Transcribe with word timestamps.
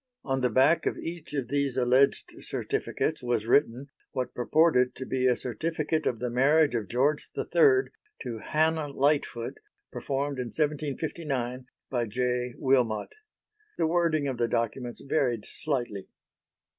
On 0.23 0.41
the 0.41 0.49
back 0.49 0.87
of 0.87 0.97
each 0.97 1.31
of 1.35 1.49
these 1.49 1.77
alleged 1.77 2.33
certificates 2.39 3.21
was 3.21 3.45
written 3.45 3.91
what 4.13 4.33
purported 4.33 4.95
to 4.95 5.05
be 5.05 5.27
a 5.27 5.35
certificate 5.35 6.07
of 6.07 6.17
the 6.17 6.31
marriage 6.31 6.73
of 6.73 6.87
George 6.89 7.29
III 7.37 7.91
to 8.23 8.39
Hannah 8.43 8.87
Lightfoot 8.87 9.59
performed 9.91 10.39
in 10.39 10.45
1759 10.47 11.67
by 11.91 12.07
J. 12.07 12.55
Wilmot. 12.57 13.13
The 13.77 13.85
wording 13.85 14.27
of 14.27 14.39
the 14.39 14.47
documents 14.47 15.01
varied 15.01 15.45
slightly. 15.45 16.09